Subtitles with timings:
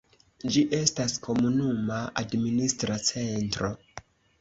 [0.55, 3.75] Ĝi estas komunuma administra centro.